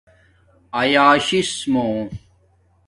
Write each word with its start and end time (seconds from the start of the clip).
ایاشس 0.81 1.51
مُو 1.73 1.87